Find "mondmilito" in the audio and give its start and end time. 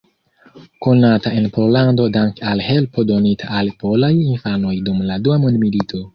5.47-6.05